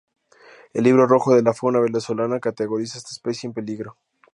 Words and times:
El 0.73 0.85
Libro 0.85 1.05
Rojo 1.05 1.35
de 1.35 1.43
la 1.43 1.53
Fauna 1.53 1.79
Venezolana, 1.79 2.39
categoriza 2.39 2.97
esta 2.97 3.11
especie 3.11 3.45
En 3.45 3.53
Peligro. 3.53 3.97